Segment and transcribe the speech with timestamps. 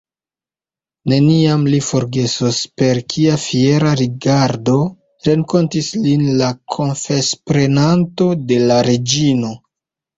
[1.11, 4.81] Neniam li forgesos, per kia fiera rigardo
[5.31, 9.59] renkontis lin la konfesprenanto de la reĝino.